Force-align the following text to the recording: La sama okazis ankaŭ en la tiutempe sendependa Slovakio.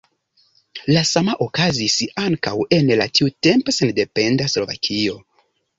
La 0.95 1.01
sama 1.09 1.35
okazis 1.47 1.99
ankaŭ 2.23 2.55
en 2.79 2.91
la 3.03 3.09
tiutempe 3.19 3.79
sendependa 3.81 4.51
Slovakio. 4.57 5.25